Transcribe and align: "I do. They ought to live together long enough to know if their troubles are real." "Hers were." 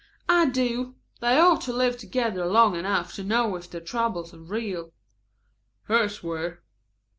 "I 0.27 0.47
do. 0.47 0.95
They 1.19 1.37
ought 1.37 1.61
to 1.61 1.71
live 1.73 1.95
together 1.95 2.47
long 2.47 2.75
enough 2.75 3.13
to 3.13 3.23
know 3.23 3.55
if 3.55 3.69
their 3.69 3.81
troubles 3.81 4.33
are 4.33 4.39
real." 4.39 4.93
"Hers 5.83 6.23
were." 6.23 6.63